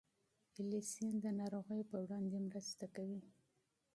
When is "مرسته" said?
2.47-2.85